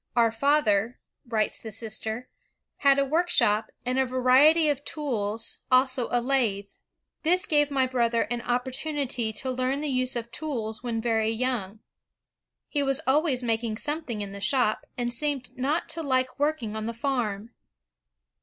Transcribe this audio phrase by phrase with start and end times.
[0.15, 2.27] "Our father," writes the sister,
[2.77, 3.69] "had a workshop...
[3.85, 6.69] and a variety of tools, also a lathe.
[7.21, 9.31] This gave my brother an oppor .tunity...
[9.41, 11.81] to learn the use of tools when very young...,
[12.67, 16.87] He was always making something in the shop, and seemed not to like working on
[16.87, 17.51] the farm.